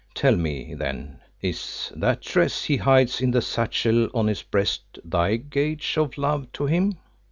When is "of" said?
5.95-6.17